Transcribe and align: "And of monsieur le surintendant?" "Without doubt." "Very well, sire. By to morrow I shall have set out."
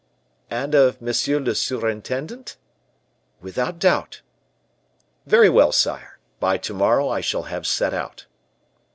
"And 0.49 0.73
of 0.73 0.99
monsieur 0.99 1.39
le 1.39 1.53
surintendant?" 1.53 2.55
"Without 3.39 3.77
doubt." 3.77 4.23
"Very 5.27 5.47
well, 5.47 5.71
sire. 5.71 6.17
By 6.39 6.57
to 6.57 6.73
morrow 6.73 7.07
I 7.09 7.21
shall 7.21 7.43
have 7.43 7.67
set 7.67 7.93
out." 7.93 8.25